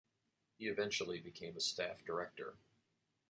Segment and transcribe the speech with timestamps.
[0.57, 2.57] He eventually became a staff director.